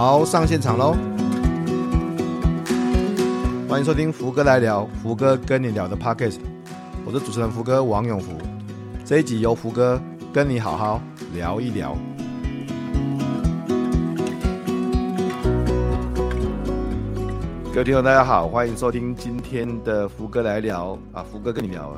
[0.00, 0.96] 好，上现场喽！
[3.68, 6.36] 欢迎收听福哥来聊，福哥跟你聊的 Podcast，
[7.04, 8.30] 我是主持人福哥王永福。
[9.04, 10.00] 这一集由福哥
[10.32, 11.02] 跟你好好
[11.34, 11.98] 聊一聊。
[17.72, 21.92] 各位听众大家好，欢迎收听今天的福哥来聊啊，福哥跟你聊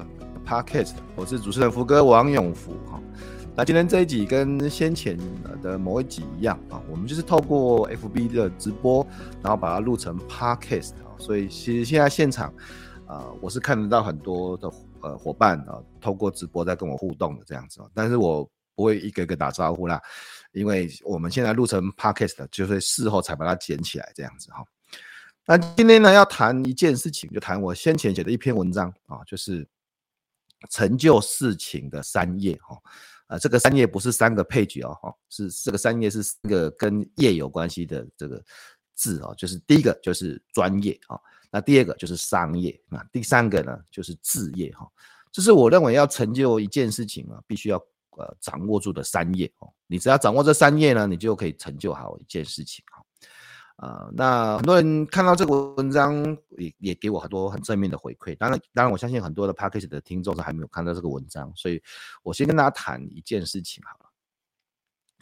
[0.48, 2.98] Podcast，我是主持人福哥王永福哈。
[3.60, 5.18] 那今天这一集跟先前
[5.60, 9.06] 的某一集一样啊，我们就是透过 FB 的直播，
[9.42, 12.50] 然后把它录成 Podcast 啊，所以其实现在现场
[13.06, 14.72] 啊，我是看得到很多的
[15.02, 20.00] 呃伙伴啊，透过直播在跟我互动的这样子，但是我不会一个个打招呼啦，
[20.52, 24.64] 因为我们现在录成 Podcast，就是事后才把它剪起来这样子哈。
[25.44, 29.68] 那今天呢，要谈一件事情，就谈我先前写的一篇文章啊，就是
[30.70, 32.74] 成就事情的三页哈。
[33.30, 38.42] 啊，这个三页不是三个配角哦，哈，是这个三页是三个跟业有关系的这个
[38.96, 41.16] 字哦，就是第一个就是专业啊，
[41.48, 44.84] 那第二个就是商业，那第三个呢就是置业哈。
[45.30, 47.78] 这是我认为要成就一件事情啊，必须要
[48.16, 49.72] 呃掌握住的三业哦。
[49.86, 52.99] 你只要掌握这三业呢，你就可以成就好一件事情哈。
[53.80, 58.36] 啊、那很多人看到这个文章也也给我很多很正面的回馈。
[58.36, 61.82] 当然，当然我相信很多的 Podcast 的听众是还没有看到这个文章，所以
[62.22, 64.10] 我先跟大家谈一件事情好了。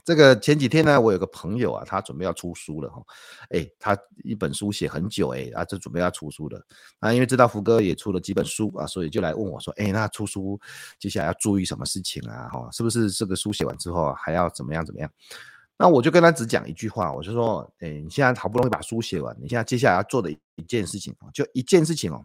[0.04, 3.00] 这个前几天呢，我有个朋友啊，他准备要出书了哈。
[3.50, 6.60] 哎，他一本书写很久哎，啊，就准备要出书了。
[6.98, 10.58] 那因为知道福哥也出了几本书啊，所以就来问我说，哎，那出书
[10.98, 12.48] 接下来要注意什么事情啊？
[12.48, 15.08] 哈，是不是这个书写完之后还要怎么样怎么样？
[15.78, 22.20] 那我就跟他只讲一句话，我就说，哎，你现在好不容易把书写完，你现在接下来要做的一件事情就一件事情哦，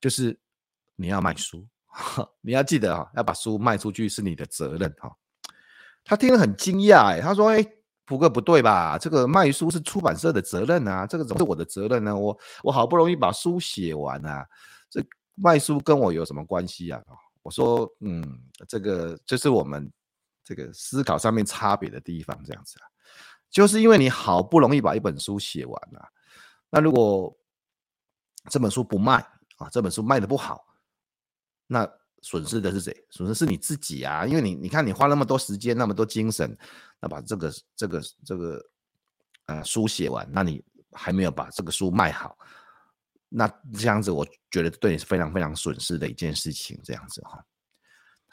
[0.00, 0.38] 就是
[0.94, 1.66] 你要卖书，
[2.40, 5.12] 你要记得啊，要把书卖出去是你的责任哈。
[6.04, 7.66] 他听了很惊讶，他说，哎，
[8.06, 8.96] 福哥不对吧？
[8.96, 12.16] 这个卖书是出版社的责任啊，这个怎么是我的责任呢？
[12.16, 14.46] 我我好不容易把书写完啊，
[14.88, 17.02] 这卖书跟我有什么关系啊？
[17.42, 18.22] 我说，嗯，
[18.68, 19.90] 这个就是我们
[20.44, 22.91] 这个思考上面差别的地方，这样子啊。
[23.52, 26.08] 就是因为你好不容易把一本书写完了，
[26.70, 27.36] 那如果
[28.50, 29.16] 这本书不卖
[29.58, 30.64] 啊，这本书卖得不好，
[31.66, 31.86] 那
[32.22, 33.06] 损失的是谁？
[33.10, 34.24] 损失是你自己啊！
[34.24, 36.56] 因为你你看你花那么多时间，那么多精神，
[36.98, 38.64] 那把这个这个这个
[39.46, 42.36] 呃书写完，那你还没有把这个书卖好，
[43.28, 47.44] 那这样子我觉得对你是非常非常损失的一件事情，这样子哈。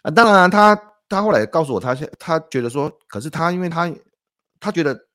[0.03, 0.73] 啊，当然他
[1.09, 3.93] 他后来告诉我，他他觉得说，可是他因为他
[4.61, 5.08] 他觉得。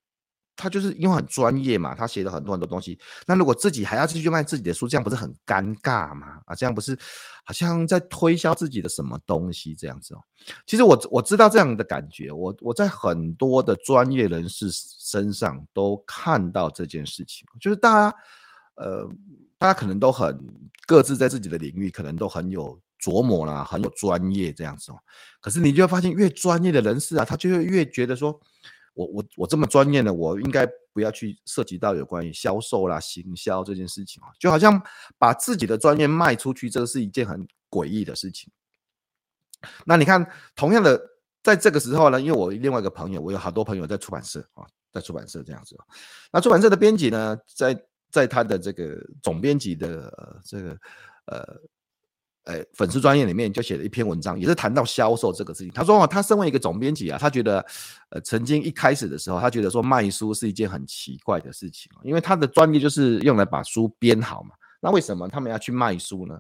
[0.56, 2.98] 他就是因为很专业嘛，他写了很多很多东西。
[3.26, 6.38] 那如果自己还要继续卖自己的书，这样不是很尴尬吗？
[6.47, 6.97] 啊，这样不是
[7.44, 10.20] 好像在推销自己的什么东西这样子哦。
[10.66, 18.16] 其实我我知道这样的感觉，我我在很多的专业人士身上都看到这件事情，就是大家
[18.76, 19.09] 呃，
[19.59, 20.38] 大家可能都很
[20.86, 24.98] 各自在自己的领域，可能都很有琢磨啦，很有专业这样子哦。
[25.41, 28.41] 可是你就会发现，越专业的人士啊，他就会越觉得说。
[28.94, 34.81] 我我我这么专业的，我应该不要去涉及到有关于销售啦、行销这件事情啊，就好像
[35.19, 38.50] 把自己的专业卖出去，这是一件很诡异的事情。
[39.84, 41.00] 那你看，同样的，
[41.43, 45.77] 在这个时候呢，因为我另外一个朋友，我有好多朋友在出版社啊，在出版社这样子。
[46.33, 50.78] 那出版社的编辑呢，在在他的这个总编辑的、这个
[51.27, 51.60] 呃。
[52.44, 55.72] 呃，粉丝专业里面就写了一篇文章，也是谈到销售这个事情。
[55.72, 57.65] 他说哦，他身为一个总编辑啊，他觉得，
[58.10, 64.54] 呃，曾经一开始的时候，他觉得说卖书是一件很奇怪的事情，因为他的专业就是用来把书编好嘛。
[64.78, 66.38] 那为什么他们要去卖书呢？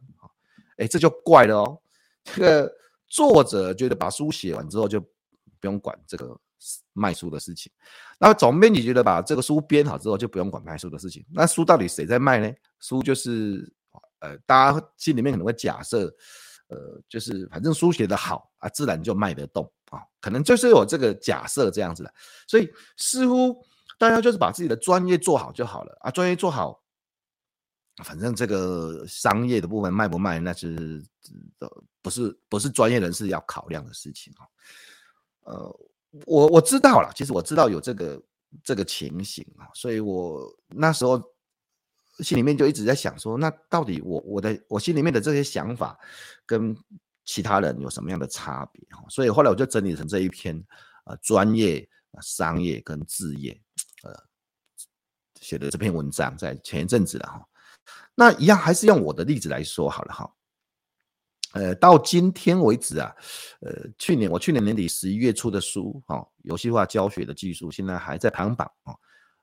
[0.76, 1.78] 哎，这就怪了哦。
[2.24, 2.72] 这个
[3.08, 5.06] 作者觉得把书写完之后就不
[5.62, 6.38] 用管这个
[6.92, 7.72] 卖书的事情，
[8.18, 11.24] 那总编辑觉得把这个书编好之后就不用管卖书的事情。
[11.32, 12.52] 那书到底谁在卖呢？
[12.78, 13.72] 书就是。
[14.24, 16.06] 呃，大家心里面可能会假设，
[16.68, 22.14] 呃，就是反正书写得好啊，自然就卖得动啊，可能就是有这个假设这样子的，
[22.48, 23.54] 所以似乎
[23.98, 26.82] 大家就是把自己的专业做好就好了啊，专业做好，
[28.02, 31.04] 反正这个商业的部分卖不卖，那是
[32.00, 34.48] 不是不是专业人士要考量的事情啊。
[35.42, 35.80] 呃，
[36.24, 38.22] 我我知道了，其实我知道有这个
[38.62, 41.22] 这个情形啊，所以我那时候。
[42.20, 45.98] 心里面就一直在想说，那到底我我的我心里面的这些想法
[46.46, 46.76] 跟
[47.24, 49.04] 其他人有什么样的差别哈？
[49.08, 50.54] 所以后来我就整理成这一篇
[51.06, 51.88] 呃专业、
[52.20, 53.58] 商业跟置业
[54.02, 54.12] 呃
[55.40, 57.44] 写的这篇文章，在前一阵子了哈。
[58.14, 60.32] 那一样还是用我的例子来说好了哈。
[61.52, 63.14] 呃，到今天为止啊，
[63.60, 68.94] 呃，去年我去年年底十一月出的书哈，游戏化教学的技术现在还在排行榜啊。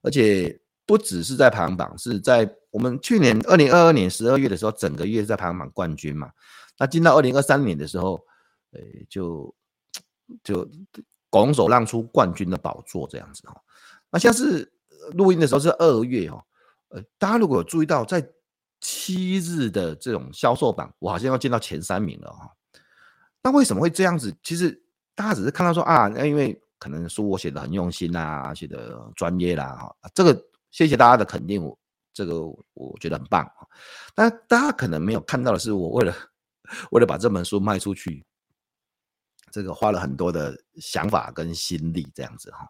[0.02, 0.60] 而且
[0.92, 6.30] 不只是在排行榜，是在我们去年二零二二年十二月的时候，整个月在排行榜冠军嘛。
[6.78, 8.22] 那进到二零二三年的时候，
[8.74, 9.56] 呃，就
[10.44, 10.70] 就
[11.30, 13.56] 拱手让出冠军的宝座这样子哈。
[14.10, 14.70] 那像是
[15.14, 16.44] 录音的时候是二月哦，
[16.90, 18.22] 呃，大家如果有注意到，在
[18.82, 22.52] 七日的这种销售榜，我好像要进到前三名了哈。
[23.42, 24.36] 那为什么会这样子？
[24.44, 24.84] 其实
[25.16, 29.96] 大家只是看到说啊，那因为可能书我写的很用心啊，写的专业啦哈。
[30.14, 31.78] 这个谢谢大家的肯定，我
[32.14, 32.42] 这个
[32.74, 33.48] 我觉得很棒。
[34.16, 36.16] 但大家可能没有看到的是，我为了
[36.92, 38.26] 为了把这本书卖出去，
[39.52, 42.68] 这个花了很多的想法跟心力这样子哈。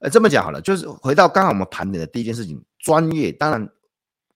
[0.00, 3.30] 呃，这么讲好了，就是回到刚刚我们盘点的第一件事情，专业。
[3.32, 3.68] 当然，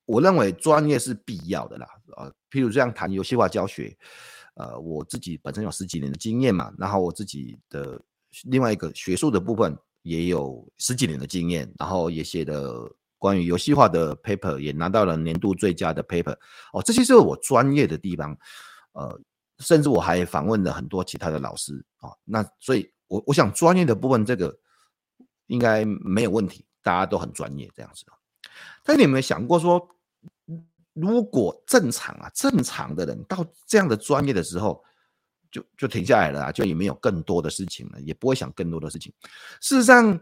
[0.04, 1.86] 我认为专业是必要的啦。
[2.16, 3.96] 啊，譬如这样谈游戏化教学。
[4.54, 8.00] 呃，我自己本身有十几年的经验嘛，然后我自己的
[8.42, 16.36] 另外一个学术的部分也有十几年的经验，然后也写的关于游戏化的 paper，也拿到了年度最佳的 paper。
[16.72, 18.36] 哦，这些是我专业的地方。
[18.92, 19.20] 呃，
[19.58, 24.56] 甚至我还访问了很多其他的老师啊、那所以我，我想专业的部分这个
[25.46, 28.04] 应该没有问题，大家都很专业这样子。
[28.84, 29.88] 但你有没有想过说？
[30.94, 34.82] 如果正常啊，正常的人到这样的专业的时候，
[35.50, 39.12] 就就停下来了啊，就也没有更多的事情了，也不会想更多的事情。
[39.60, 40.20] 事实上，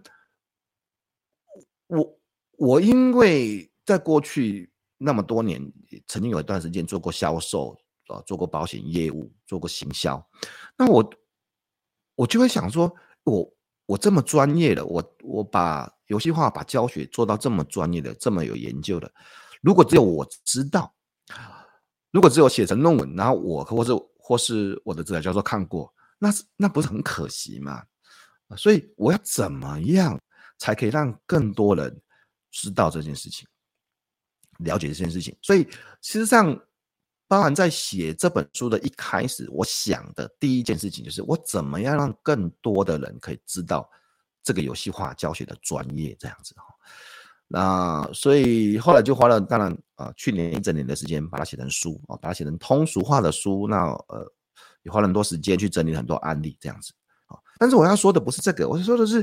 [1.89, 2.19] 我
[2.59, 5.61] 我因为在过去那么多年，
[6.07, 7.77] 曾经有一段时间做过销售
[8.09, 10.25] 啊，做过保险业务，做过行销，
[10.77, 11.11] 那我
[12.15, 12.93] 我就会想说，
[13.25, 13.53] 我
[13.87, 19.13] 我这么专业的，我我把游戏化、把教学做到这么专业的，这么有研究的。
[19.61, 20.95] 如果只有我知道，
[22.13, 23.95] 如果只有写成论文，然后我或者
[24.27, 27.81] 或是我的指导教授看过，那是那不是很可惜吗？
[28.57, 30.21] 所以我要怎么样
[30.59, 31.97] 才可以让更多人
[32.51, 33.47] 知道这件事情，
[34.59, 35.33] 了解这件事情？
[35.41, 35.63] 所以
[36.03, 36.61] 事实上，
[37.29, 43.89] 包含在写这本书的一开始，我想的第一件事情就是我怎么样让更多的人可以知道
[44.43, 46.65] 这个游戏化教学的专业，这样子哈。
[47.49, 53.69] 那所以后来就花了，当然啊，去年一整年的时间把它写成书啊，把它写成通俗化的书。
[53.69, 54.33] 那呃，
[54.83, 56.93] 也花了很多时间去整理很多案例这样子
[57.27, 57.39] 啊。
[57.57, 59.23] 但是我要说的不是这个，我是说的是，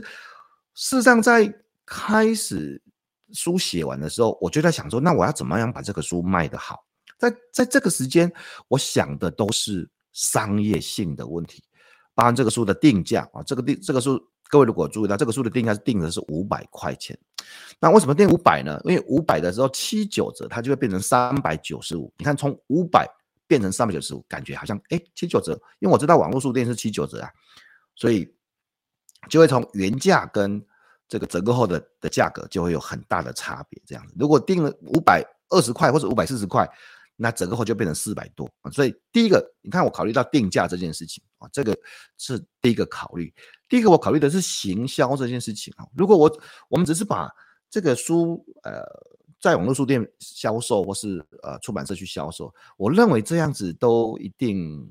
[0.73, 1.53] 事实上在
[1.85, 2.81] 开始
[3.33, 6.85] 书写完的时候，我就在想说，那我要怎么样把这个书卖得好？
[7.17, 8.31] 在在这个时间，
[8.69, 11.61] 我想的都是商业性的问题，
[12.15, 14.17] 包含这个书的定价啊，这个定这个书。
[14.49, 17.17] 各位如果注意到这个书的定价是定的是五百块钱，
[17.79, 18.79] 那为什么定五百呢？
[18.85, 22.13] 因为五百的时候七九折，它就会变成三百九十五。
[22.17, 23.07] 你看从五百
[23.47, 27.29] 变成三百九十五，感觉好像哎七九折，因为我知道网络书店是七九折啊，
[27.95, 28.31] 所以
[29.29, 30.63] 就会从原价跟
[31.07, 33.81] 这个折扣后的的价格就会有很大的差别。
[33.85, 36.69] 这样子，如果定了五百二十块或者五百四十块。
[37.15, 41.77] 那折扣后就变成四百多，所以第一个，你看我考虑到定价这件事情啊，这个
[42.17, 43.31] 是第一个考虑。
[43.73, 46.39] 第一个我考虑的是行销这件事情啊，如果我
[46.69, 47.27] 我们只是把
[47.71, 48.83] 这个书呃
[49.41, 54.87] 在网络书店销售或是呃出版社去销售，我认为这样子都一定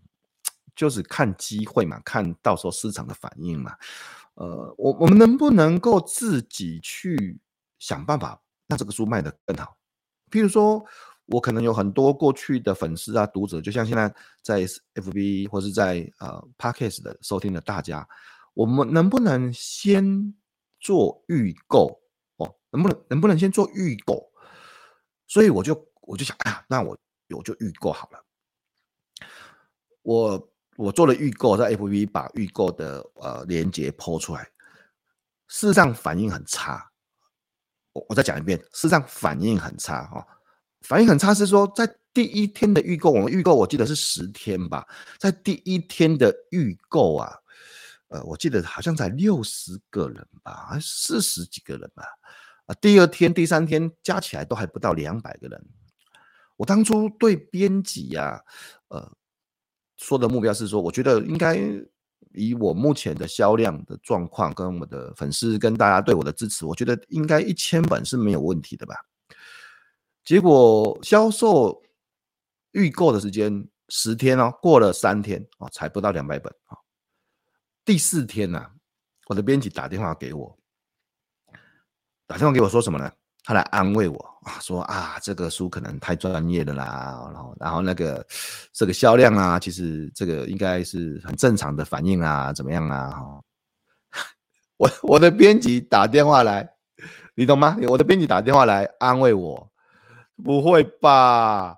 [0.75, 3.73] 就是看机会嘛，看到时候市场的反应嘛。
[4.34, 7.38] 呃，我我们能不能够自己去
[7.79, 9.77] 想办法让这个书卖得更好？
[10.29, 10.84] 譬如说。
[11.27, 14.12] 我可能有很多过去的粉丝啊、读者，就像现在
[14.43, 18.06] 在 FB 或是在呃 Podcast 的收听的大家，
[18.55, 20.35] 我们能不能先
[20.81, 22.01] 做预购
[22.37, 22.55] 哦？
[22.71, 24.31] 能不能能不能先做预购？
[25.27, 26.99] 所以我就我就想啊，那我
[27.35, 28.25] 我就预购好了。
[30.03, 34.43] 我我做了预购，在 FB 把预购的呃链接抛出来，
[35.49, 36.91] 事实上反应很差。
[37.93, 40.27] 我我再讲一遍，事实上反应很差哈。
[40.81, 44.87] 反应很差，是说在第一天的预购，我们预购我记得是十天吧，
[45.19, 47.39] 在第一天的预购啊，
[48.13, 52.05] 呃，我记得好像才六十个人吧，四十几个人吧，
[52.67, 55.67] 啊，第二天、第三天加起来都还不到两百个人。
[56.59, 58.39] 我当初对编辑呀，
[58.89, 59.11] 呃，
[59.97, 61.59] 说的目标是说，我觉得应该
[62.35, 68.95] 以我目前的销量的状况，跟我的粉丝跟大家对我的支持，我觉得应该一千本是没有问题的吧。
[70.23, 71.83] 结果销售
[72.73, 76.77] 预购的时间十天哦，过了三天哦，才不到两百本啊。
[77.84, 78.65] 第四天呢，
[79.27, 80.56] 我的编辑打电话给我，
[82.27, 83.10] 打电话给我说什么呢？
[83.44, 88.24] 他来安慰我啊，说啊，这个书可能太专业的啦，然后然后那个
[88.72, 93.12] 这个销量啊，其实这个应该是很正常的反应啊，怎么样啊？
[94.79, 96.72] 我我的编辑打电话来
[97.34, 97.77] 你懂吗？
[97.89, 99.72] 我的编辑打电话来安慰我，
[100.44, 101.77] 不会吧？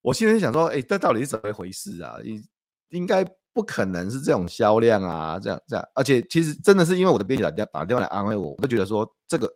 [0.00, 2.16] 我现在想说，哎，这到底是怎么回事啊？
[2.22, 2.42] 应
[2.88, 3.22] 应该
[3.54, 5.88] 不可能是这种销量啊，这样这样。
[5.94, 9.48] 而且其实真的是因为我的编辑打电打电话来安慰我，我就觉得说这个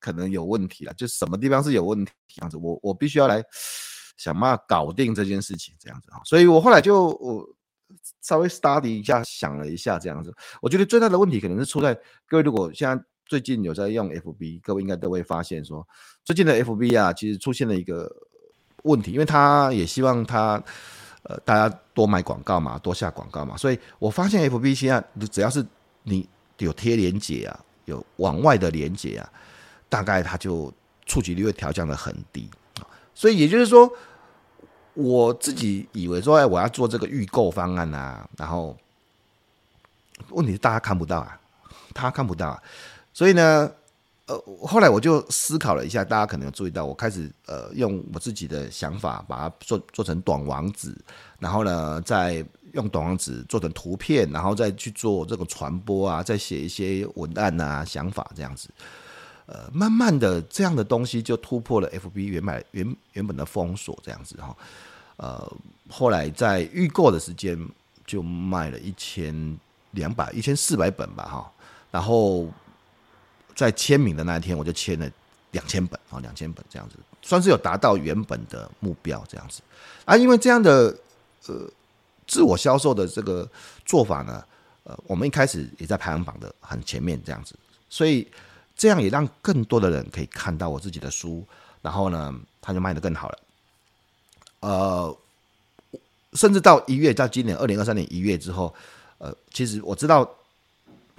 [0.00, 3.42] 可能有问题了，就什么地方是有问题这样子，我我必须要来
[4.16, 6.20] 想办法搞定这件事情这样子啊。
[6.24, 7.46] 所以我后来就我
[8.20, 15.86] 稍微 study 一下，想了一下这样子，我觉得最大的问题可能是出在各位如果现在最近有在用 FB，各位应该都会发现说，
[16.24, 18.10] 最近的 FB 啊，其实出现了一个。
[18.84, 20.60] 问题，因为他也希望他，
[21.24, 25.64] 呃，大家多买广告嘛，多下广告嘛，所以我发现 FB 现在只要是
[26.02, 29.32] 你有贴连接啊，有往外的连接啊，
[29.88, 30.72] 大概它就
[31.06, 32.50] 触及率会调降得很低，
[33.14, 33.90] 所以也就是说，
[34.94, 38.76] 我自己以为说，哎，我要做这个预购方案啊，然后
[40.30, 41.40] 问题是大家看不到啊，
[41.94, 42.62] 他看不到啊，
[43.12, 43.70] 所以呢。
[44.32, 50.96] 呃，后来我就思考了一下，大家可能有注意到，我开始呃用我自己的想法把它做做成短网址，
[51.38, 58.70] 然后呢再用短网址做成图片，然后再去做这个传播啊，再写一些文案啊、想法这样子。
[59.44, 64.56] 呃，慢慢的这样的东西就突破了 FB 原本原原本的封锁这样子哈。
[65.18, 65.52] 呃，
[65.90, 67.58] 后来在预购的时间
[68.06, 69.58] 就卖了一千
[69.90, 71.52] 两百、一千四百本吧哈，
[71.90, 72.46] 然后。
[73.54, 75.10] 在签名的那一天，我就签了
[75.50, 79.60] 两千本啊，两千本这样子，算是有达到原本的目标这样子
[80.04, 80.16] 啊。
[80.16, 80.96] 因为这样的
[81.46, 81.68] 呃
[82.26, 83.48] 自我销售的这个
[83.84, 84.44] 做法呢，
[84.84, 87.54] 呃，我们一开始也在排行榜的很前面这样子，
[87.90, 88.26] 所以
[88.76, 91.44] 这样也让更多的人可以看到我自己的书，
[91.82, 93.38] 然后呢，它就卖得更好了。
[94.60, 95.18] 呃，
[96.32, 98.74] 甚至到一月，到今年二零二三年一月之后，
[99.18, 100.28] 呃，其实我知道。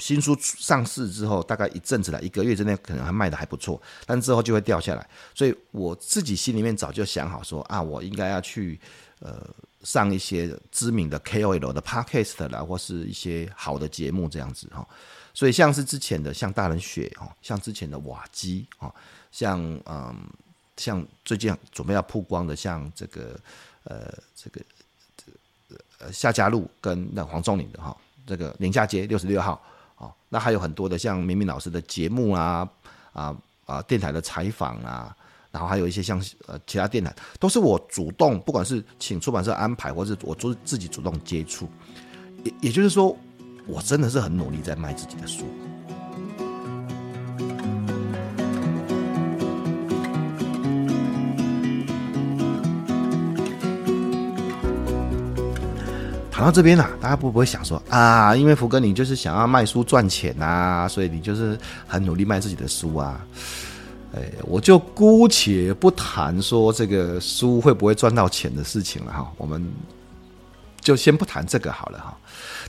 [0.04, 5.10] 新书上市之后，大概一阵子了，一个月之内可能还卖的还不错，但之后就会掉下来。
[5.34, 8.78] 所以我自己心里面早就想好说啊，我应该要去
[9.20, 9.50] 呃
[9.84, 14.86] 上一些知名的 KOL 的 Podcast 啦，或是一些好的节目这样子哈。
[15.34, 18.94] 所以像是之前的像大人学哈，像之前的瓦基哈，
[19.32, 20.14] 像嗯
[20.76, 23.40] 像最近准备要曝光的像这个
[23.86, 24.62] 呃这个
[26.00, 27.96] 呃夏嘉璐跟那黄宗领的哈，
[28.28, 29.66] 这个宁夏街六十六号。
[30.30, 32.68] 那还有很多的像明明老师的节目啊，
[33.12, 35.16] 啊啊电台的采访啊，
[35.52, 41.70] 然后还有一些像呃其他电台，都是我主动，不管是请出版社安排，或是我做自己主动接触，
[42.44, 43.16] 也也就是说，
[43.68, 45.46] 我真的是很努力在卖自己的书。
[56.44, 58.36] 然后这边呢、大家会不会想说啊？
[58.36, 61.58] 因为福哥你就是想要卖书赚钱啊，所以你就是
[61.88, 63.26] 很努力卖自己的书啊。
[64.14, 69.66] 哎，我就姑且不谈说这个书会不会赚到钱的事情了哈，我们
[70.82, 72.18] 就先不谈这个好了哈。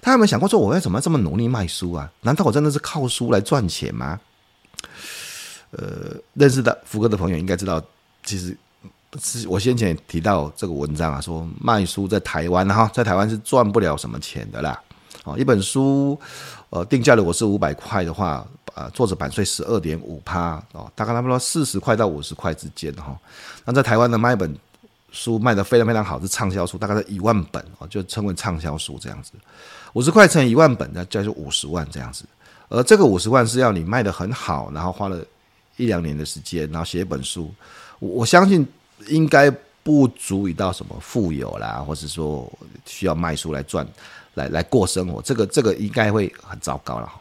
[0.01, 2.09] 他有没有想过说，我为什么要这么努力卖书啊？
[2.21, 4.21] 难道我真的是靠书来赚钱吗？
[5.73, 7.83] 呃，认识的福哥的朋友应该知道，
[8.23, 8.57] 其实。
[9.49, 14.81] 我先前也提到这个文章啊，说卖书在台湾哈，在台湾是赚不了什么钱的啦。
[15.25, 16.19] 哦，一本书，
[16.69, 23.17] 呃，定价如果是五百块的话，呃，作者版税十二点五趴哦，大概差不多四十块到五十块之间哈。
[23.65, 24.55] 那在台湾呢，卖一本
[25.13, 29.33] 书卖得非常非常好，是畅销书，大概是一万本哦，就称为畅销书这样子。
[29.95, 32.25] 五十块乘一万本，那叫做五十万这样子。
[32.69, 35.25] 而这个五十万是要你卖得很好，然后花了
[35.77, 37.51] 一两年的时间，然后写一本书，
[38.01, 38.67] 我相信。
[39.09, 39.51] 应该
[39.83, 42.51] 不足以到什么富有啦，或是说
[42.87, 43.87] 需要卖书来赚，
[44.35, 47.13] 来来过生活，这个这个应该会很糟糕了。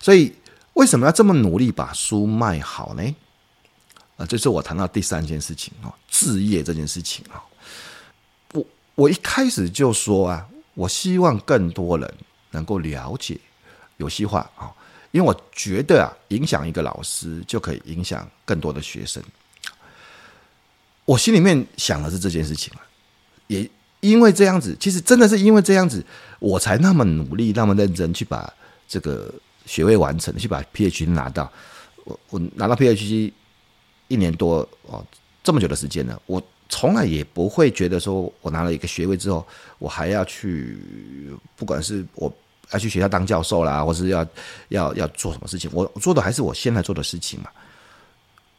[0.00, 0.34] 所以
[0.74, 3.14] 为什么要这么努力把书卖好呢？
[4.16, 7.42] 啊，这是我谈到第三件事情啊，置业这件事情啊。
[8.52, 12.14] 我我一开始就说啊，我希望更多人
[12.50, 13.38] 能够了解
[13.96, 14.72] 游戏化啊，
[15.10, 19.22] 因为我觉得啊，影响一个老师就可以影响更多的学生。
[21.04, 22.72] 我心里面想的是这件事情，
[23.46, 23.68] 也
[24.00, 26.04] 因为这样子，其实真的是因为这样子，
[26.38, 28.52] 我才那么努力、那么认真去把
[28.88, 29.32] 这个
[29.66, 31.50] 学位完成，去把 PhD 拿到。
[32.04, 33.32] 我我拿到 PhD
[34.08, 35.04] 一年多哦，
[35.42, 39.46] 这么久的时间了，我从来也不会觉得说我拿了一个学位之后，
[39.78, 40.78] 我还要去，
[41.56, 42.30] 不管是我
[42.72, 44.26] 要去学校当教授啦，或是要
[44.68, 47.50] 要要做什么事情，我做的还是我现在做的事情嘛。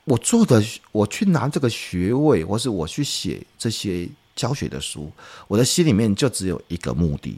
[0.05, 5.11] 我做的，我去拿这个学位，或是我去写这些教学的书，
[5.47, 7.37] 我的心里面就只有一个目的，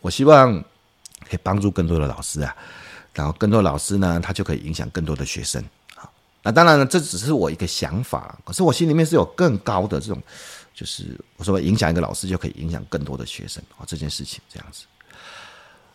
[0.00, 0.52] 我希望
[1.28, 2.56] 可以帮助更多的老师啊，
[3.12, 5.62] 然后更多老师呢，他就可以影响更多的学生
[5.96, 6.08] 啊。
[6.42, 10.22] 那当然了，这只是我一个想法，可是我心里面是有更高的这种，
[10.74, 14.86] 就是我说影响一个老师就可以影响更多的学生啊，这件事情这样子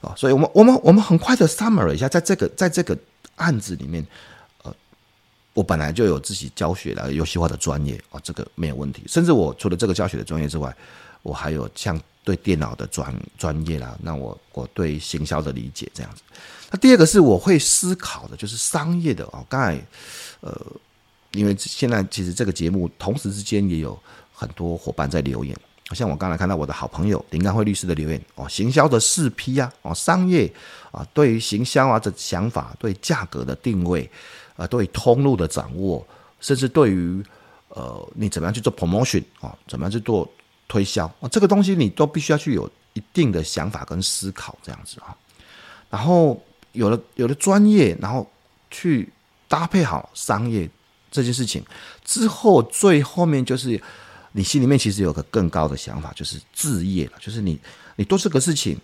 [0.01, 0.13] 啊。
[0.15, 2.96] 所以我们我们我们很快的 summary 一下，在这个在这个
[3.38, 4.05] 案子里面，
[5.53, 9.03] 我本来就有自己教学的游戏化的专业啊，这个没有问题。
[9.07, 10.75] 甚至我除了这个教学的专业之外，
[11.22, 12.00] 我还有像。
[12.25, 16.22] 对电脑的专专业啦，那我我对行销的理解这样子。
[16.72, 19.45] 那第二个是我会思考的，就是商业的哦。
[19.50, 19.77] 刚才
[20.39, 20.57] 呃，
[21.33, 24.00] 因为现在其实这个节目同时之间也有
[24.33, 25.53] 很多伙伴在留言，
[25.91, 30.50] 像我刚才看到我的好朋友林刚辉律师的留言哦，行销的四 P 啊，哦，商业
[30.93, 34.10] 啊，对于行销啊的想法，对价格的定位
[34.55, 36.05] 啊，对通路的掌握，
[36.39, 37.24] 甚至对于
[37.69, 40.31] 呃你怎么样去做 promotion 啊，怎么样去做。
[40.65, 45.15] 推销啊，这个东西你都必须要去有一定的想法跟思考，这样子啊。
[45.88, 46.41] 然后
[46.72, 48.27] 有了有了专业，然后
[48.72, 49.07] 去
[49.48, 50.67] 搭配好商业
[51.12, 51.63] 这件事情
[52.03, 53.79] 之后，最后面就是
[54.31, 57.12] 你心里面其实有个更高的想法，就是置业了。
[57.19, 57.60] 就是你
[57.98, 58.75] 你做这个事情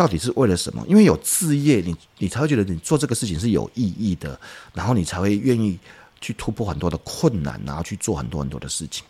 [0.00, 0.82] 到底是为了什么？
[0.88, 4.40] 因为有置业，你你才会觉得你做这个事情是有意义的，
[4.72, 5.78] 然后你才会愿意
[6.22, 9.04] 去突破很多的困难，然后去做很多很多的事情。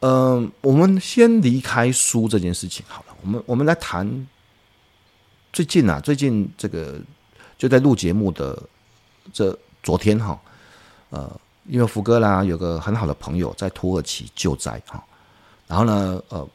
[0.00, 3.16] 嗯、我们先离开书这件事情好了。
[3.22, 4.26] 我们我们来谈
[5.50, 7.00] 最近啊，最近这个
[7.56, 8.62] 就在录节目的
[9.32, 10.38] 这昨天哈，
[11.08, 15.02] 呃，因为福哥啦有个很好的朋友在土耳其救灾哈，
[15.66, 16.46] 然后呢，呃，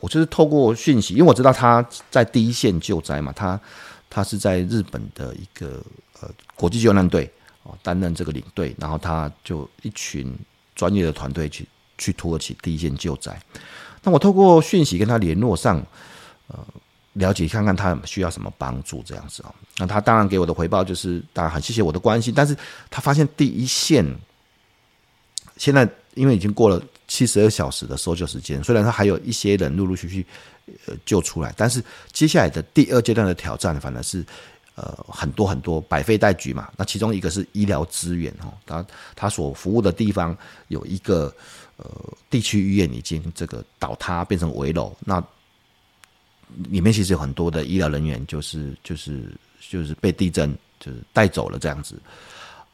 [0.00, 3.60] 我就是透过讯息，因为我知道他在第一线救灾嘛，他
[4.08, 5.82] 他是在日本的一个
[6.20, 7.30] 呃国际救难队
[7.62, 10.36] 哦担任这个领队，然后他就一群
[10.74, 11.66] 专业的团队去。
[11.98, 13.34] 去土耳其第一线救灾，
[14.02, 15.82] 那我透过讯息跟他联络上，
[16.46, 16.58] 呃，
[17.14, 19.54] 了解看看他需要什么帮助这样子哦。
[19.78, 22.54] 那他当然给我的回报就是，当然很谢谢我的关心，但是
[22.90, 24.04] 他发现第一线
[25.56, 30.26] 现在因为已经过了七十二小时的搜救时间，虽然他还有一些人陆陆续续
[30.86, 34.26] 呃救出来，但是接下来的第二阶段的挑战反而是。
[34.78, 36.70] 呃，很多很多百废待举嘛。
[36.76, 40.36] 那其中一个是医疗资源哦，他他所服务的地方
[40.68, 41.34] 有一个
[41.78, 41.90] 呃
[42.28, 45.18] 地区医院已经这个倒塌变成危楼，那
[46.68, 49.32] 里面其实有很多的医疗人员就是就是
[49.66, 51.98] 就是被地震就是带走了这样子。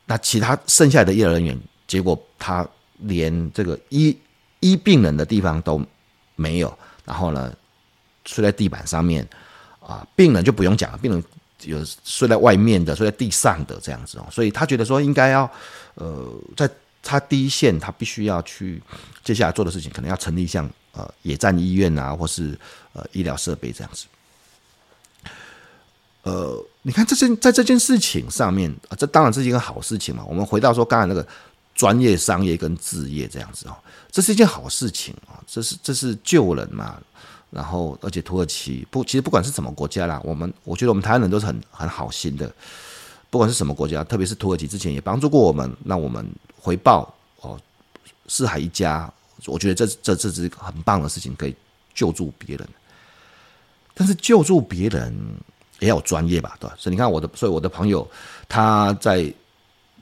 [0.04, 4.16] 那其他剩下的医疗人员，结果他连这个医
[4.60, 5.84] 医病人的地方都
[6.36, 7.52] 没有，然后呢
[8.24, 9.26] 睡在地板上面
[9.80, 11.22] 啊，病人就不用讲了，病人。
[11.64, 15.48] 有睡在外面的，睡在地上的这样子哦，所以他觉得说应该要，
[15.94, 16.68] 呃，在
[17.00, 18.82] 他第一线，他必须要去
[19.22, 22.58] 接下来做的事情，可能要成立像呃野战医院啊，或是
[22.94, 24.06] 呃医疗设备这样子。
[26.24, 30.24] 呃，你看这件在这件事情上面，这当然是一个好事情嘛。
[30.26, 31.24] 我们回到说刚才那个
[31.74, 33.76] 专业、商业跟置业这样子哦，
[34.10, 37.00] 这是一件好事情啊，这是这是救人嘛。
[37.50, 42.50] 然后，而且土耳其不，其实不管是什么国家啦，我们我觉得我们台湾人都是很很好心的，
[43.28, 46.26] 不管是什么国家，特别是土耳其之前也帮助过我们，那我们
[46.58, 47.60] 回报哦，
[48.26, 49.12] 四海一家，
[49.44, 51.54] 我觉得这这这是很棒的事情，可以
[51.92, 52.66] 救助别人。
[53.92, 55.14] 但是救助别人
[55.80, 56.74] 也要有专业吧，对吧？
[56.78, 58.08] 所以你看我的，所以我的朋友
[58.48, 59.30] 他在。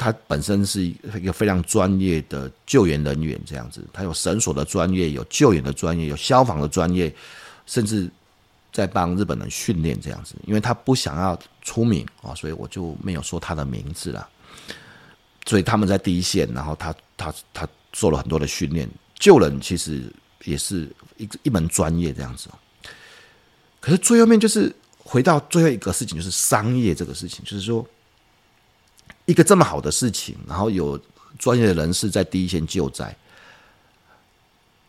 [0.02, 0.94] 他本身是一
[1.26, 7.14] 个非常专业的救援人员，这样子，他有绳索的专业，有救援的专业，有消防的专业，
[7.66, 8.10] 甚至
[8.72, 10.34] 在帮日本人训练这样子。
[10.46, 14.26] 因为他不想要出名啊，所以我就没有说他的名字了。
[15.44, 20.10] 所以他们在第一线，然后他他他做了很多的训练，救人其实
[20.44, 22.48] 也是一一门专业这样子。
[23.80, 27.86] 可是最后面就是回到最后一个事情，就是商业这个事情，就是说。
[29.30, 30.98] 一个这么好的事情，然后有
[31.38, 33.14] 专业的人士在第一线救灾，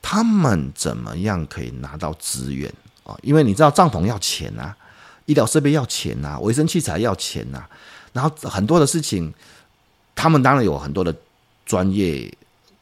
[0.01, 2.73] 他们怎么样可以拿到资源
[3.03, 3.15] 啊？
[3.21, 4.75] 因为你知道帐篷要钱啊，
[5.27, 7.69] 医疗设备要钱啊，卫生器材要钱啊，
[8.13, 9.31] 然后很多的事情，
[10.15, 11.15] 他们当然有很多的
[11.63, 12.35] 专业，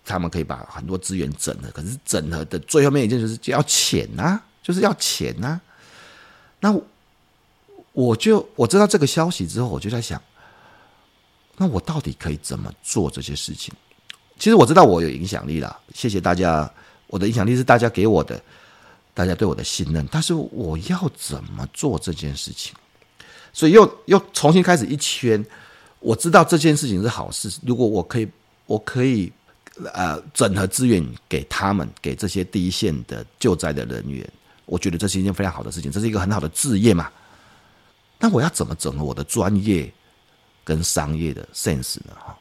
[0.05, 5.59] 他们可以把很多资源整合，可是整合的最后面一件就是要钱啊，就是要钱啊。
[6.61, 6.73] 那
[7.91, 10.21] 我就我知道这个消息之后，我就在想。
[11.61, 13.73] 那我到底可以怎么做这些事情？
[14.37, 16.71] 其实我知道我有影响力了，谢谢大家，
[17.07, 18.41] 我的影响力是大家给我的，
[19.13, 20.07] 大家对我的信任。
[20.09, 22.73] 但是我要怎么做这件事情？
[23.51, 25.45] 所以又又重新开始一圈。
[25.99, 28.27] 我知道这件事情是好事，如果我可以，
[28.65, 29.29] 我可以
[29.93, 34.25] 呃整合资源给他们，给这些第一线的救灾的人员，
[34.65, 37.11] 我觉得这是一件非常好的事情，这是一个很好的志业嘛。
[38.17, 39.91] 那我要怎么整合我的专业？
[40.69, 42.13] 跟商业的 sense 呢？
[42.15, 42.37] 哈，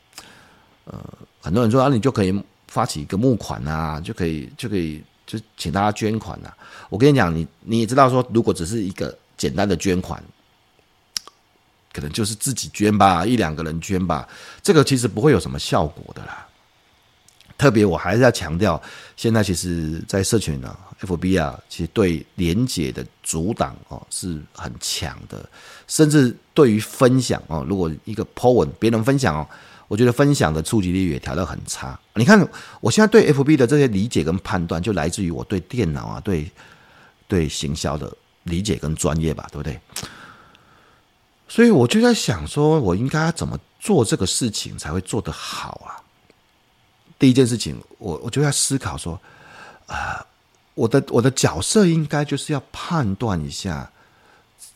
[0.84, 1.02] 呃，
[1.40, 6.54] 很多人说啊，你就可以发起一个募款啊，就可以就可以就请大家捐款啊。
[6.90, 10.22] 我跟你讲，你你也知道说，如果只是一个简单的捐款，
[11.92, 14.28] 可能就是自己捐吧，一两个人捐吧，
[14.62, 16.46] 这个其实不会有什么效果的啦。
[17.58, 18.80] 特别我还是要强调，
[19.16, 25.44] 现在其实，在社群呢，FB 啊，其实对连结的阻挡哦是很强的，
[25.88, 29.46] 甚至对于分享哦，如果一个 po 文别人分享哦，
[29.88, 31.98] 我觉得分享的触及率也调得很差。
[32.14, 32.48] 你看，
[32.80, 36.48] 我现在对 FB 的这些理解跟判断，就来自于我对电脑啊，对
[37.26, 39.80] 对行销的理解跟专业吧，对不对？
[41.48, 45.98] 所以我就在想说，我应该怎么做这个事情才会做得好啊？
[47.18, 49.20] 第一件事情，我我就要思考说，
[49.86, 50.26] 啊、呃，
[50.74, 53.90] 我的我的角色应该就是要判断一下，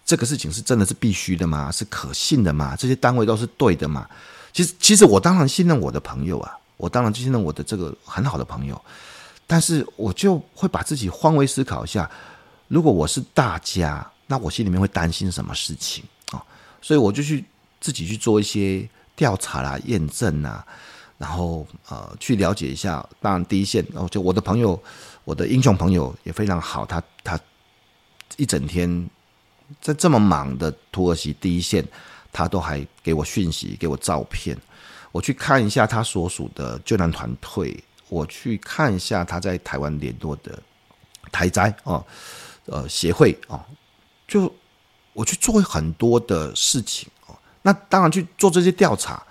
[0.04, 1.70] 这个事情是真的是必须的吗？
[1.70, 2.74] 是可信的吗？
[2.74, 4.08] 这些单位都是对的吗？
[4.52, 8.78] 其实，其实我当然信任我的朋友啊，我当然就信任我的这个很好的朋友，
[9.46, 12.10] 但是我就会把自己换位思考一下，
[12.66, 16.02] 如果我是大家，那我心里面会担心什么事情
[16.32, 16.42] 啊、
[16.80, 17.44] 所以我就去
[17.80, 20.66] 自己去做一些调查啦、验证啊。
[21.22, 24.82] 然后呃，去了解一下，当然第一线，哦就我的朋友，
[25.22, 27.38] 我的英雄朋友也非常好，他他
[28.36, 29.08] 一整天
[29.80, 31.86] 在这么忙的土耳其第一线，
[32.32, 34.58] 他都还给我讯息，给我照片，
[35.12, 40.60] 我去看一下他所属的救难团队，我去看一下他在台湾联络的
[41.30, 42.04] 台灾哦，
[42.66, 43.64] 呃协会哦，
[44.26, 44.52] 就
[45.12, 49.22] 我去做很多的事情哦，那当然去做这些调查。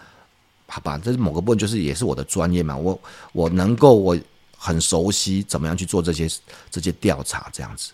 [0.73, 2.73] 好吧，这是某个部分，就是也是我的专业嘛。
[2.77, 2.97] 我
[3.33, 4.17] 我能够，我
[4.57, 6.29] 很熟悉怎么样去做这些
[6.69, 7.91] 这些调查，这样子。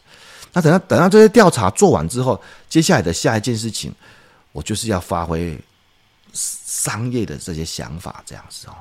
[0.53, 3.91] 那等到等到这些调查做完之后，接下来的下一件事情，
[4.51, 5.59] 我就是要发挥
[6.31, 8.75] 商业的这些想法，这样子哦。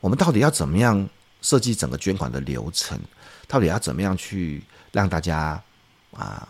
[0.00, 1.08] 我们到底要怎么样
[1.40, 2.98] 设计整个捐款的流程？
[3.46, 5.62] 到底要怎么样去让大家
[6.10, 6.48] 啊，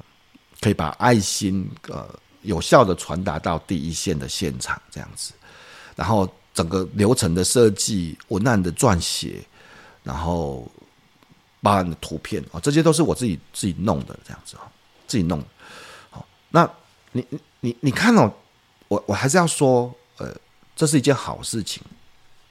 [0.62, 2.08] 可以把爱心呃
[2.40, 5.34] 有效的传达到第一线的现场，这样子，
[5.94, 6.26] 然后。
[6.56, 9.44] 整个流程的设计、文案的撰写，
[10.02, 10.66] 然后
[11.60, 14.62] 包含的图片啊，这些都是我自己自己弄的，这样子啊，
[15.06, 15.44] 自己弄。
[16.08, 16.66] 好，那
[17.12, 18.32] 你你你你看哦，
[18.88, 20.34] 我我还是要说，呃，
[20.74, 21.82] 这是一件好事情，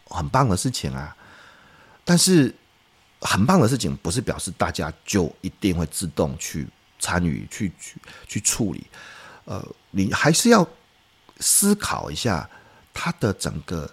[0.06, 1.18] 很棒的事情啊。
[2.04, 2.54] 但是
[3.22, 6.68] 很棒的事情不是表示大家就一定会自动去
[7.00, 8.86] 参与、去去去处理。
[9.46, 10.68] 呃，你还是要
[11.39, 12.48] 思考一下。
[12.95, 13.88] 它的整个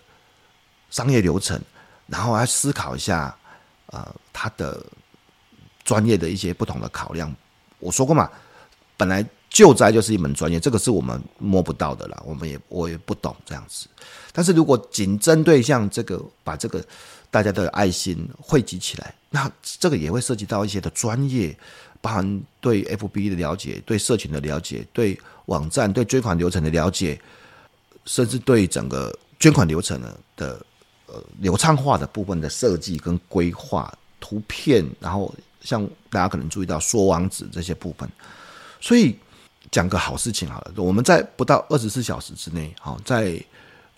[0.89, 1.61] 商业流程，
[2.07, 3.37] 然后来思考一下，
[3.87, 4.81] 呃，它的
[5.85, 7.35] 专业的一些不同的考量。
[7.81, 8.31] 我说过嘛，
[8.97, 13.89] 本来救灾就是一门专业，这个是我们摸不到的啦，我们也我也不懂这样子。
[14.33, 16.83] 但是如果仅针对像这个，把这个
[17.29, 21.55] 大家的爱心汇集起来，那这个也会涉及到一些的专业，
[22.01, 27.21] 包含对 FB 的了解、对社群的了解、对网站、对追款流程的了解。
[28.05, 30.65] 甚至对整个捐款流程呢的
[31.07, 38.09] 呃流畅化的部分的设计跟规划图片，然后像大家可能注意到说网址这些部分，
[38.81, 39.17] 所以
[39.71, 43.43] 讲个好事情好了，我们在不到二十四小时之内，好，在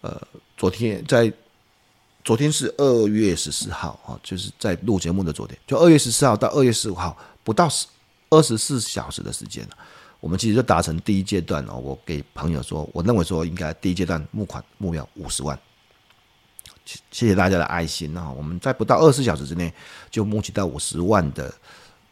[0.01, 0.21] 呃
[0.57, 1.33] 昨天在
[2.25, 7.87] 昨天是二月十四号啊，就是在录节目的昨天，就二月十四号到二月十五号不到十
[8.31, 9.67] 二十四小时的时间。
[10.25, 15.59] 我们其实就达成第一阶段哦，我给朋友说，我认为说应该第一阶段募款目标五十万，
[17.11, 18.31] 谢谢大家的爱心啊！
[18.31, 19.71] 我们在不到二十四小时之内
[20.11, 21.55] 就募集到五十万的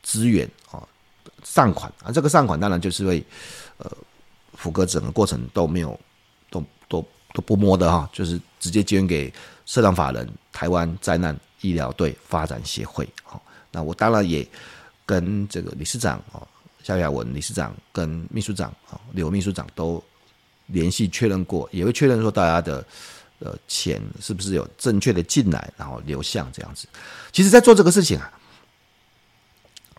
[0.03, 0.87] 资源啊，
[1.43, 3.25] 善款啊，这个善款当然就是为
[3.79, 3.91] 呃
[4.59, 5.99] 福哥整个过程都没有
[6.51, 9.33] 都都都不摸的哈，就是直接捐给
[9.65, 13.09] 社长法人台湾灾难医疗队发展协会。
[13.23, 14.47] 好，那我当然也
[15.07, 16.47] 跟这个理事长啊。
[16.83, 20.03] 萧亚文理事长跟秘书长啊，刘秘书长都
[20.67, 22.85] 联系确认过，也会确认说大家的
[23.39, 26.89] 呃钱是不是有正确的进来，然后流向这样子。
[27.31, 28.33] 其实，在做这个事情啊，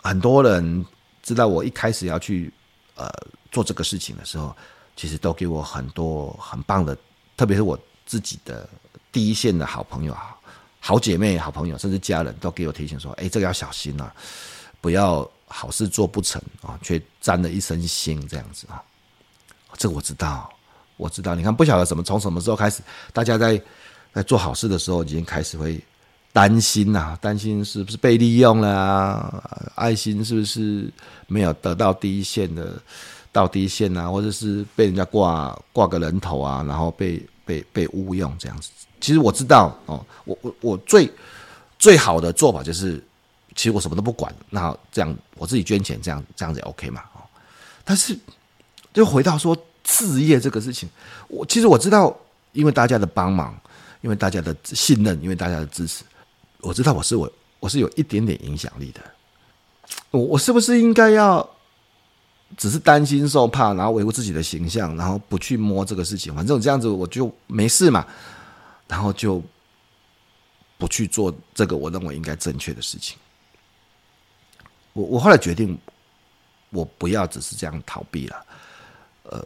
[0.01, 0.85] 很多人
[1.21, 2.51] 知道我一开始要去
[2.95, 3.09] 呃
[3.51, 4.55] 做这个事情的时候，
[4.95, 6.97] 其实都给我很多很棒的，
[7.37, 8.67] 特别是我自己的
[9.11, 10.35] 第一线的好朋友啊、
[10.81, 14.13] 好姐妹、好朋友，甚至家人都给我提醒说：“哎，这个要小心啊，
[14.81, 18.81] 不要。”好事做不成啊，却沾了一身腥，这样子啊，
[19.77, 20.51] 这个我知道，
[20.97, 21.35] 我知道。
[21.35, 22.81] 你看，不晓得什么，从什么时候开始，
[23.13, 23.61] 大家在
[24.11, 25.79] 在做好事的时候，已经开始会
[26.31, 29.71] 担心呐，担心是不是被利用了啊？
[29.75, 30.91] 爱心是不是
[31.27, 32.81] 没有得到第一线的
[33.31, 34.09] 到第一线啊？
[34.09, 38.71] 或者是被人家挂挂个人头啊，然后被被被误用这样子。
[38.99, 41.07] 其实我知道哦，我我我最
[41.77, 43.03] 最好的做法就是，
[43.55, 47.21] 其实我什么都不管，那这样我自己捐钱，这样这样子也 OK 嘛哦。
[47.83, 48.17] 但是
[48.93, 50.89] 就回到说置业这个事情，
[51.27, 52.15] 我其实我知道，
[52.51, 53.57] 因为大家的帮忙，
[54.01, 56.03] 因为大家的信任，因为大家的支持，
[56.61, 59.01] 我知道我是我我是有一点点影响力的。
[60.11, 61.49] 我我是不是应该要？
[62.55, 66.31] 只是担心受怕，然后维护自己的形象，然后不去摸这个事情。
[66.35, 68.05] 反正这样子我就没事嘛，
[68.87, 69.41] 然后就
[70.77, 73.17] 不去做这个我认为应该正确的事情。
[74.93, 75.77] 我我后来决定，
[76.69, 78.45] 我不要只是这样逃避了。
[79.23, 79.45] 呃，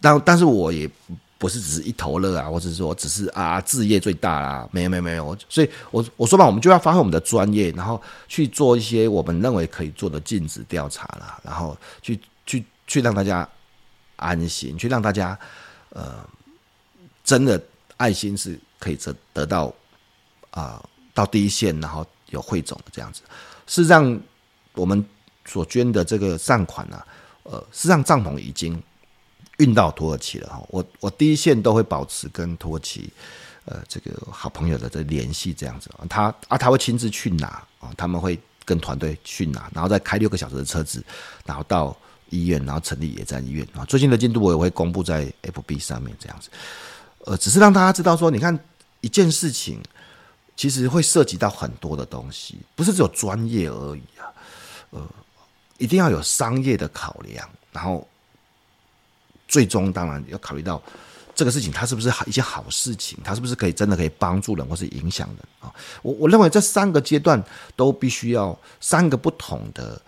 [0.00, 0.88] 但但是我也
[1.38, 5.36] 不是只是一头热啊，或者是说只是啊置业最大啦，没有没有没有。
[5.48, 13.48] 所以我我说吧，我们就要发挥我们的专业，然后去做一些我们认为可以做的尽职调查啦，然后去去去让大家
[14.16, 15.38] 安心，去让大家
[15.90, 16.16] 呃
[17.24, 17.60] 真的
[17.96, 19.72] 爱心是可以得得到
[20.50, 20.82] 啊、
[21.14, 23.22] 到第一线，然后有汇总的这样子。
[23.66, 24.20] 事实上，
[24.80, 25.04] 我们
[25.44, 27.06] 所捐的这个善款呢、啊，
[27.44, 28.82] 呃，事实上帐篷已经。
[29.58, 33.12] 运到土耳其了哈，我我第一线都会保持跟土耳其，
[33.66, 41.04] 呃，这个好朋友的这联系这样子啊，他啊他会亲自去拿啊，他们会跟团队去拿，然后再开六个小时的车子，
[41.44, 41.94] 然后到
[42.30, 43.84] 医院，然后成立野战医院啊。
[43.84, 46.48] 最近的进度我也会公布在 FB 上面这样子，
[47.26, 48.58] 呃，只是让大家知道说，你看
[49.02, 49.78] 一件事情
[50.56, 54.32] 其实会涉及到很多的东西，不是只有专业而已啊，
[54.90, 55.02] 呃，
[55.78, 58.06] 一定要有商业的考量，然后。
[59.52, 60.80] 最终当然要考虑到
[61.34, 63.18] 这个事情，它是不是好一件好事情？
[63.24, 65.74] 它是不是可以真的可以帮助人或是影响人啊？
[66.02, 67.42] 我我认为这三个阶段
[67.74, 70.00] 都必须要三个不同的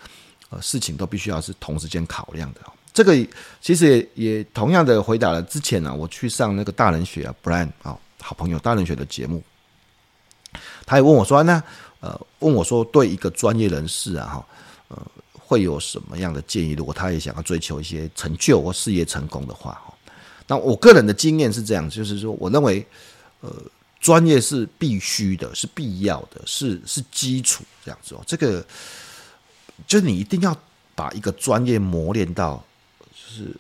[0.51, 2.61] 呃事情都必须要是同时间考量的。
[2.95, 3.17] 这个
[3.61, 9.43] 其实也也同样的回答了之前呢、啊，我去上那个大人学啊，Brian 啊，好朋友大人学的节目，
[10.87, 11.61] 他也问我说：“那
[11.99, 14.47] 呃，问我说对一个专业人士啊，哈，
[14.93, 15.03] 呃。”
[15.45, 16.71] 会有什么样的建议？
[16.71, 19.79] 如果他也想要追求一些成就或事业成功的话，
[20.47, 22.87] 那我个人的经验是这样，就是说，我认为，
[23.41, 23.55] 呃，
[24.01, 28.23] 专业是必须的，是必要的，是是基础这样子哦。
[28.27, 28.65] 这个
[29.87, 30.57] 就是你一定要
[30.95, 32.65] 把一个专业磨练到
[33.11, 33.55] 就是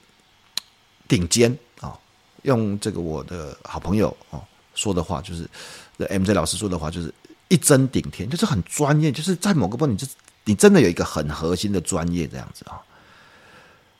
[1.06, 1.98] 顶尖啊。
[2.44, 4.42] 用这个我的好朋友哦
[4.74, 5.46] 说的话，就是
[5.98, 7.12] MZ 老师说的话，就是
[7.48, 10.06] 一针顶天，就是很专业，就是在某个部分你就。
[10.44, 12.80] 你真的有一个很核心的专业这样子啊，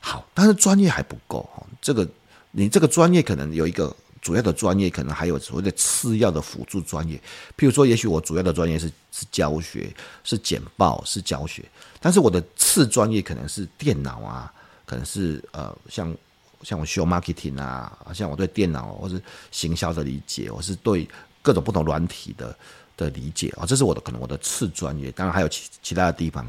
[0.00, 1.48] 好，但是专业还不够。
[1.80, 2.08] 这个
[2.50, 7.16] 你这个专业可能有一个主要的专业，可能还有所谓的次要的辅助专业。
[7.56, 11.64] 譬如说，也许我主要的专业是是教学，是简报，是教学，
[12.00, 14.52] 但是我的次专业可能是电脑啊，
[14.84, 16.14] 可能是呃像
[16.62, 21.08] 像我修 marketing 啊，像我对电脑或是行销的理解，我是对
[21.42, 22.56] 各种不同软体的。
[22.94, 26.46] 的理解啊，这是我的可能我的次专业，当然还有其其他的地方。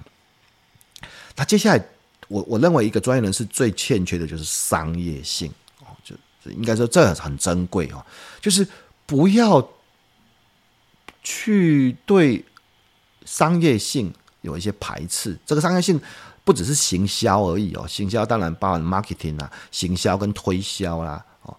[1.37, 1.83] 那接下来，
[2.27, 6.13] 我我认为一个专业人士最欠缺的就是商业性哦，就
[6.51, 8.05] 应该说这很珍贵哦，
[8.41, 8.67] 就是
[9.05, 9.65] 不要
[11.23, 12.43] 去对
[13.23, 15.39] 商业性有一些排斥。
[15.45, 15.99] 这个商业性
[16.43, 21.57] 不只是行销而已哦，行销当然包含 marketing 啊，行销跟推销啦，哦，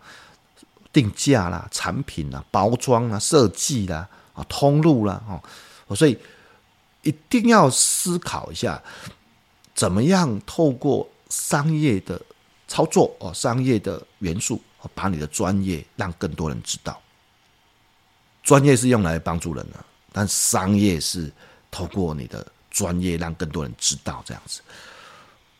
[0.94, 4.08] 定价啦，产品啦，包装啦，设计啦。
[4.32, 5.22] 啊，通路啦
[5.86, 6.18] 哦，所以
[7.02, 8.82] 一定要思考一下，
[9.76, 12.20] 怎么样透过商业的
[12.66, 14.60] 操作哦，商业的元素，
[14.92, 17.00] 把你的专业让更多人知道。
[18.42, 21.30] 专业是用来帮助人的，但商业是
[21.70, 24.60] 透过你的专业让更多人知道这样子。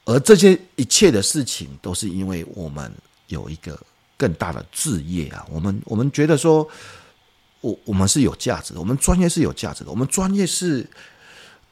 [0.05, 2.93] 而这些一切的事情，都是因为我们
[3.29, 3.81] 有一个
[4.17, 6.69] 更大的置业啊，我们我们觉得说。
[7.65, 10.87] 我我们是有价值的，我们专业是有价值的，我们专业是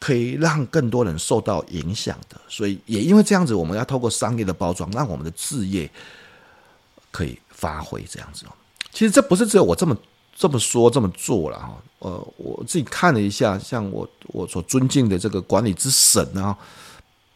[0.00, 5.90] 可以让更多人受到影响的，所以也因为这样子，我们要透过商业的包装，让我们的置业
[7.10, 8.52] 可以发挥这样子哦。
[8.90, 9.94] 其实这不是只有我这么
[10.34, 16.56] 这么说这么做了哈，呃，我自己看了一下，像我我所尊敬的这个管理之神啊，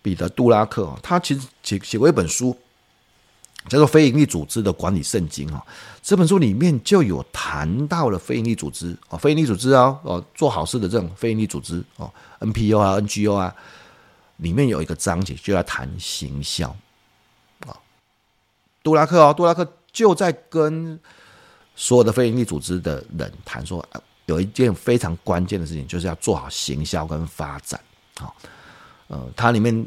[0.01, 2.57] 彼得·杜拉克，他其实写写过一本书。
[3.69, 5.61] 叫做非营利组织的管理圣经啊，
[6.01, 13.53] 这本书里面就有谈到了非营利组织哦，非营利组织啊，哦，做好事的这种非营利组织哦，NPO 啊，NGO 啊，
[14.37, 16.69] 里面有一个章节就要谈行销
[17.67, 17.75] 啊。
[18.85, 20.99] 杜拉克哦，杜拉克就在跟
[21.75, 23.85] 所有的非营利组织的人谈说，
[24.27, 27.81] 有一件非常关键的事情，就是要做好行销跟发展
[28.21, 28.33] 啊。
[29.09, 29.87] 呃，他里面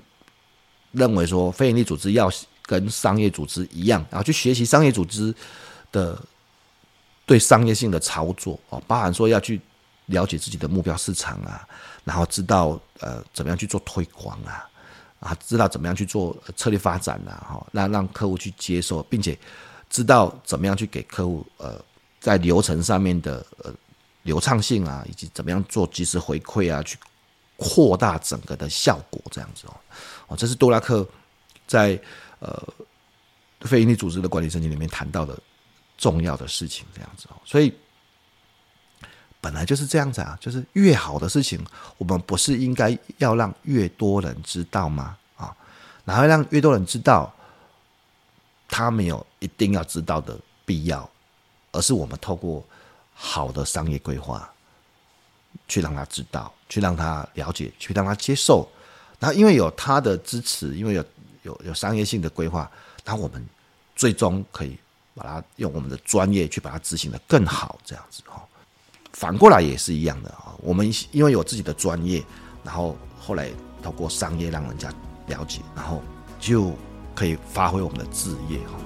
[0.91, 2.29] 认为说，非营利组织要。
[2.69, 5.33] 跟商业组织一样，然后去学习商业组织
[5.91, 6.15] 的
[7.25, 9.59] 对商业性的操作哦，包含说要去
[10.05, 11.67] 了解自己的目标市场啊，
[12.03, 14.69] 然后知道呃怎么样去做推广啊，
[15.19, 19.35] 啊知道怎么样去做策略发展啊，哈，那让客户去接受，并且
[19.89, 21.83] 知道怎么样去给客户呃
[22.19, 23.73] 在流程上面的呃
[24.21, 26.99] 流畅性啊，以及怎么样做及时回馈啊，去
[27.57, 29.73] 扩大整个的效果这样子哦，
[30.27, 31.03] 哦，这是多拉克
[31.65, 31.99] 在
[32.39, 32.67] 呃
[33.61, 35.37] 非营利组织的管理圣经里面谈到的。
[36.01, 37.73] 重要的事情这样子哦，所以
[39.41, 41.61] 本来就是这样子啊，就是越好的事情，
[41.97, 45.17] 我们不是应该要让越多人知道吗？
[45.35, 45.53] 啊，
[46.05, 47.29] 然后让越多人知道，
[48.69, 51.09] 他没有一定要知道的必要，
[51.73, 52.65] 而是我们透过
[53.13, 54.49] 好的商业规划，
[55.67, 58.65] 去让他知道，去让他了解，去让他接受。
[59.19, 61.03] 然后因为有他的支持，因为有
[61.43, 62.69] 有有商业性的规划，
[63.05, 63.47] 那我们
[63.95, 64.77] 最终可以。
[65.15, 68.41] 把它用我们的专业去把它执行的更好，这样子哈。
[69.11, 70.55] 反过来也是一样的啊。
[70.61, 72.23] 我们因为有自己的专业，
[72.63, 73.49] 然后后来
[73.83, 74.89] 透过商业让人家
[75.27, 76.01] 了解，然后
[76.39, 76.71] 就
[77.13, 78.79] 可以发挥我们的职业哈。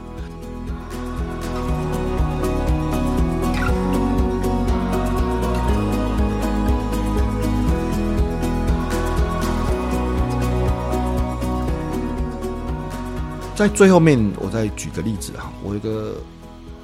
[13.55, 16.15] 在最后面，我再举个例子哈，我有个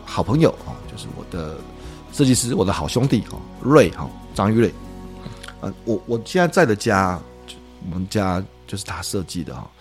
[0.06, 1.58] 好朋友啊，就是我的
[2.14, 4.74] 设计师，我的好兄弟哈，瑞哈，张玉瑞，
[5.62, 7.20] 呃，我我现在在的家，
[7.92, 9.72] 我们家就是他设计的哈，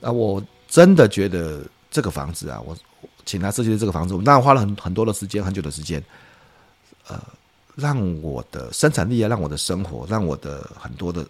[0.00, 2.76] 啊，我真的觉得这个房子啊，我
[3.24, 6.02] 请他设计的这个房子，我们当然花了很很多的时间，很久的时间，
[7.06, 7.22] 呃，
[7.76, 11.24] 让我的生产力啊，让我的生活，让我的很多的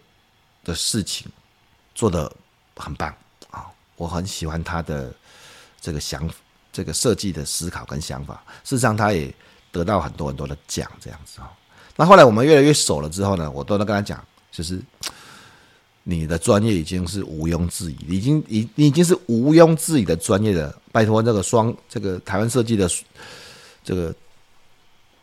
[0.64, 1.30] 的事情
[1.94, 2.32] 做得
[2.76, 3.14] 很棒。
[4.00, 5.12] 我很喜欢他的
[5.78, 6.26] 这个想，
[6.72, 8.42] 这个设计的思考跟想法。
[8.64, 9.30] 事实上，他也
[9.70, 11.52] 得到很多很多的奖，这样子哈。
[11.96, 14.80] 那后来我们越来越熟了之后呢，我都能跟他讲，就是
[16.02, 20.74] 你的专业已经是毋庸置疑，已经已你已经是毋庸置疑的专业的。
[20.92, 22.90] 拜托这个双这个台湾设计的
[23.84, 24.14] 这个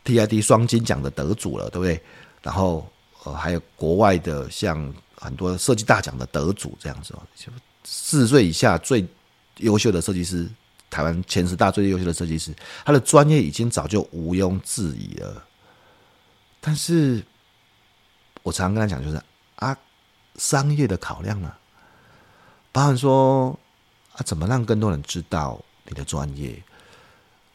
[0.04, 2.00] TID 双金奖的得主了，对不对？
[2.42, 2.88] 然后
[3.24, 7.20] 呃还有国外的像很多设计大奖的得主这样子哦。
[7.90, 9.06] 四十岁以下最
[9.56, 10.46] 优秀的设计师，
[10.90, 15.42] 台湾前十大最优秀的设计师，他的专业已经早就毋庸置疑了。
[16.60, 17.24] 但是，
[18.42, 19.18] 我常常跟他讲，就是
[19.56, 19.74] 啊，
[20.36, 21.50] 商业的考量呢，
[22.72, 23.58] 包含说
[24.12, 26.62] 啊，怎么让更多人知道你的专业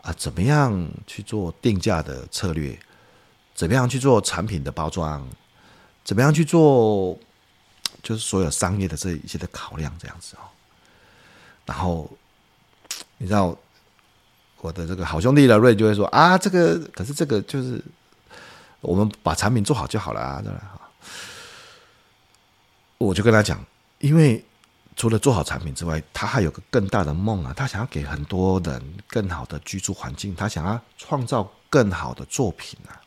[0.01, 2.75] 啊，怎么样去做定价的策略，
[3.53, 5.27] 怎么样去做产品的包装，
[6.03, 7.19] 怎么样去做。
[8.03, 10.43] 就是所有商业的这一些的考量这样子哦，
[11.65, 12.11] 然后
[13.17, 13.57] 你知道
[14.57, 17.81] 我的这个好兄弟的瑞就会说啊，这个可是这个就是
[18.81, 20.79] 我们把产品做好就好了啊，对吧？
[22.97, 23.65] 我就跟他讲，
[23.99, 24.43] 因为
[24.97, 32.99] 除了做好产品之外，他还有个更大的梦啊，他想要给很多人更好的居住环境，他想要创造更好的作品啊，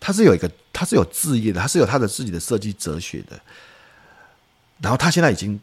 [0.00, 3.38] 他是有一个，他是有志业的，他是有他的自己的设计哲学的。
[4.84, 5.58] 然后他现在已经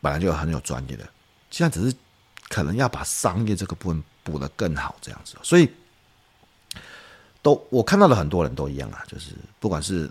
[0.00, 1.08] 本来就很有专业的，
[1.48, 1.96] 现在只是
[2.48, 5.36] 可能要把商业这个部分补得更好，这样子。
[5.44, 5.70] 所以
[7.40, 10.10] 都我看到的很多人都一样啊，就是不管是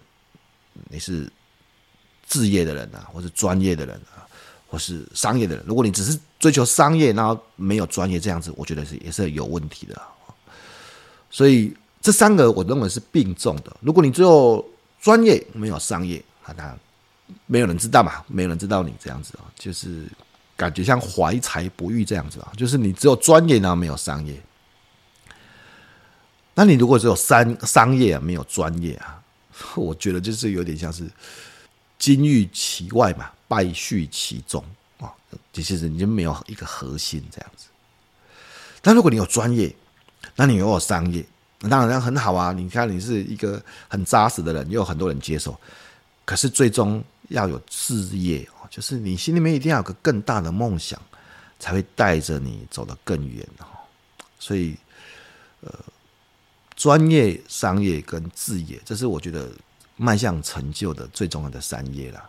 [0.90, 1.30] 你是
[2.26, 4.24] 置业的人啊，或是专业的人啊，
[4.70, 10.02] 或是商业的人，如果你只是追求商业，然后没有专业这样子，我觉得是也是有问题的。
[11.30, 13.76] 所以这三个我认为是并重的。
[13.82, 14.66] 如果你只有
[15.02, 16.80] 专业没有商业，那当然。
[17.46, 20.08] 没有人知道嘛，没有人知道你这样子啊，就是
[20.56, 24.40] 感觉像怀才不遇这样子啊，就是你只有专业，然后没有商业。
[26.54, 29.22] 那你如果只有商商业啊，没有专业啊，
[29.76, 31.10] 我觉得就是有点像是
[31.98, 34.64] 金玉其外嘛，败絮其中
[35.00, 35.14] 啊，
[35.54, 37.68] 其实你就没有一个核心这样子。
[38.82, 39.74] 但如果你有专业，
[40.36, 41.26] 那你又有商业，
[41.62, 42.52] 那当然很好啊。
[42.52, 45.58] 你看你是一个很扎实的人，又有很多人接受，
[46.26, 47.04] 可是最终。
[47.30, 51.00] 要有志业哦，就是你心里面一定要有个更大的梦想，
[51.60, 53.66] 才会带着你走得更远哦。
[54.40, 54.76] 所以，
[55.62, 55.72] 呃，
[56.76, 59.50] 专业、商业跟志业，这是我觉得
[59.96, 62.28] 迈向成就的最重要的三业啦。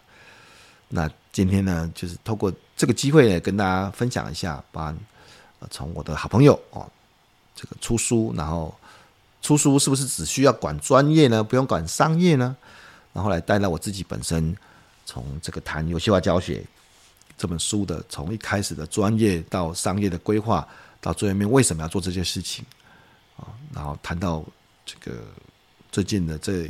[0.88, 4.94] 那今天呢，就是透过这个机会呢，跟大家分享一下，把
[5.70, 6.86] 从我的好朋友哦，
[7.54, 8.74] 这个出书，然后
[9.40, 11.42] 出书是不是只需要管专业呢？
[11.42, 12.54] 不用管商业呢？
[13.14, 14.54] 然后来带到我自己本身。
[15.10, 16.64] 从这个谈游戏化教学
[17.36, 20.64] 这本书的，从一开始的专业到商业的规划，
[21.00, 22.64] 到最后面为什么要做这件事情，
[23.36, 24.44] 啊，然后谈到
[24.86, 25.20] 这个
[25.90, 26.66] 最近的这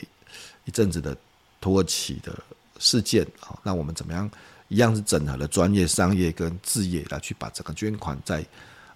[0.65, 1.15] 一阵子的
[1.61, 2.33] 土耳其的
[2.79, 4.31] 事件啊，那我们怎么样
[4.69, 8.43] 一样是整合了专业、商业跟志业来去把这个捐款在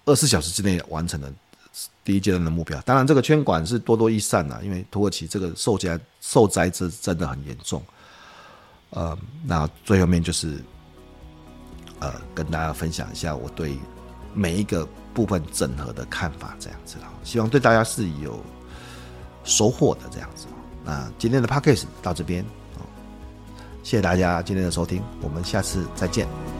[0.05, 1.31] 二十四小时之内完成了
[2.03, 2.81] 第一阶段的目标。
[2.81, 7.83] 当然，这个捐款是多多益善啊，因为土耳其这个受灾受灾这真的很严重。
[8.95, 10.59] 呃，那最后面就是
[11.99, 13.77] 呃，跟大家分享一下我对
[14.33, 18.39] 每一个部分整合的看法，这样子，希望对大家是有
[19.43, 20.47] 收获的这样子。
[20.83, 22.43] 那今天的 p a c k a g e 到这边，
[23.83, 26.54] 谢谢大家今天的收听，我们下次再见。